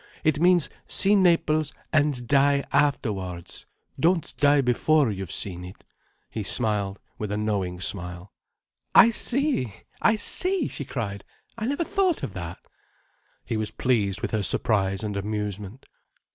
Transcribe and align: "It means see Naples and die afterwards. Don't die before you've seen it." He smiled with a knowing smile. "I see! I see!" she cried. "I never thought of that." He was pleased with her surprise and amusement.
"It 0.23 0.39
means 0.41 0.67
see 0.87 1.15
Naples 1.15 1.75
and 1.93 2.27
die 2.27 2.63
afterwards. 2.73 3.67
Don't 3.99 4.35
die 4.37 4.61
before 4.61 5.11
you've 5.11 5.31
seen 5.31 5.63
it." 5.63 5.83
He 6.31 6.41
smiled 6.41 6.99
with 7.19 7.31
a 7.31 7.37
knowing 7.37 7.79
smile. 7.81 8.33
"I 8.95 9.11
see! 9.11 9.75
I 10.01 10.15
see!" 10.15 10.67
she 10.69 10.85
cried. 10.85 11.23
"I 11.55 11.67
never 11.67 11.83
thought 11.83 12.23
of 12.23 12.33
that." 12.33 12.57
He 13.45 13.57
was 13.57 13.69
pleased 13.69 14.21
with 14.21 14.31
her 14.31 14.41
surprise 14.41 15.03
and 15.03 15.15
amusement. 15.15 15.85